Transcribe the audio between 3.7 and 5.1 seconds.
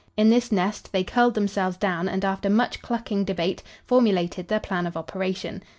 formulated their plan of